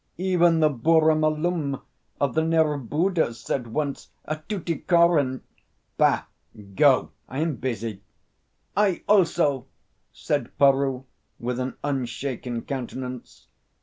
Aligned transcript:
Even 0.17 0.61
the 0.61 0.69
Burra 0.69 1.15
Malum 1.15 1.79
of 2.19 2.33
the 2.33 2.41
Nerbudda 2.41 3.35
said 3.35 3.67
once 3.67 4.09
at 4.25 4.49
Tuticorin" 4.49 5.41
"Bah! 5.99 6.23
Go! 6.73 7.11
I 7.29 7.37
am 7.37 7.57
busy." 7.57 8.01
"I, 8.75 9.03
also!" 9.07 9.67
said 10.11 10.57
Peroo, 10.57 11.03
with 11.39 11.59
an 11.59 11.75
unshaken 11.83 12.63
countenance. 12.63 13.45